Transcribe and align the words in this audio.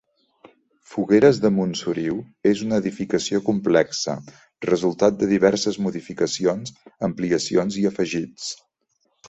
Fogueres 0.93 1.39
de 1.43 1.51
Montsoriu 1.57 2.15
és 2.53 2.63
una 2.69 2.79
edificació 2.83 3.41
complexa, 3.51 4.17
resultat 4.69 5.21
de 5.21 5.31
diverses 5.35 5.79
modificacions, 5.89 6.77
ampliacions 7.13 7.81
i 7.85 7.89
afegits. 7.95 8.53